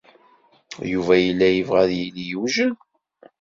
[0.91, 2.77] Yuba yella yebɣa ad yili yewjed.